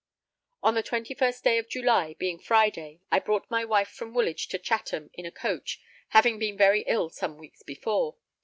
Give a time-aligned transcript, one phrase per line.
[0.63, 4.57] On the 21st day [of] July, being Friday, I brought my wife from Woolwich to
[4.57, 8.15] Chatham in a coach, having been very ill some weeks before.